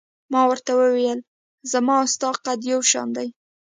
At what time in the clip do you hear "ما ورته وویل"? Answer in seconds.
0.31-1.19